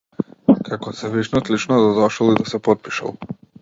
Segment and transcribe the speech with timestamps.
[0.69, 3.19] Како севишниот лично да дошол и да се потпишал.